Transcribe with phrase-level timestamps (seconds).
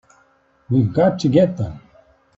[0.71, 1.79] We've got to get to them!